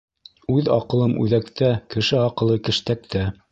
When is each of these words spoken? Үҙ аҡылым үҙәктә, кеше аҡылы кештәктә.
Үҙ 0.53 0.69
аҡылым 0.75 1.13
үҙәктә, 1.25 1.71
кеше 1.97 2.19
аҡылы 2.25 2.59
кештәктә. 2.71 3.25